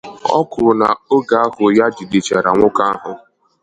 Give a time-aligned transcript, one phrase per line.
[0.39, 3.11] O kwuru na oge ahụ ha jidechara nwoke ahụ